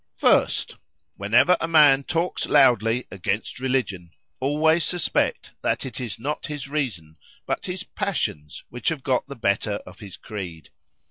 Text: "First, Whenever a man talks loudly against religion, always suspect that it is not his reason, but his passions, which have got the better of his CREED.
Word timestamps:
"First, 0.15 0.77
Whenever 1.15 1.55
a 1.61 1.67
man 1.67 2.03
talks 2.03 2.47
loudly 2.47 3.05
against 3.11 3.59
religion, 3.59 4.09
always 4.39 4.83
suspect 4.83 5.51
that 5.61 5.85
it 5.85 5.99
is 6.01 6.17
not 6.17 6.47
his 6.47 6.67
reason, 6.67 7.17
but 7.45 7.67
his 7.67 7.83
passions, 7.83 8.63
which 8.69 8.89
have 8.89 9.03
got 9.03 9.27
the 9.27 9.35
better 9.35 9.73
of 9.85 9.99
his 9.99 10.17
CREED. 10.17 10.71